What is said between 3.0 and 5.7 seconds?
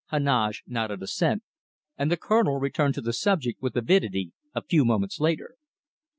the subject with avidity a few moments later.